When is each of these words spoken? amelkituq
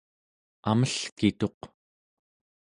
amelkituq 0.69 1.59